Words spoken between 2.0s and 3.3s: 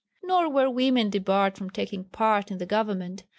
part in the government.